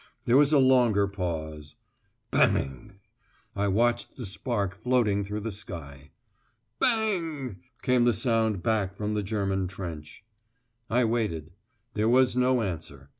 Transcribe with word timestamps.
There 0.25 0.35
was 0.35 0.51
a 0.51 0.57
longer 0.57 1.07
pause. 1.07 1.75
"Bang!" 2.31 2.93
I 3.55 3.67
watched 3.67 4.15
the 4.15 4.25
spark 4.25 4.73
floating 4.73 5.23
through 5.23 5.41
the 5.41 5.51
sky. 5.51 6.09
"Bang!" 6.79 7.57
came 7.83 8.05
the 8.05 8.11
sound 8.13 8.63
back 8.63 8.95
from 8.97 9.13
the 9.13 9.21
German 9.21 9.67
trench. 9.67 10.23
I 10.89 11.05
waited. 11.05 11.51
There 11.93 12.09
was 12.09 12.35
no 12.35 12.63
answer. 12.63 13.09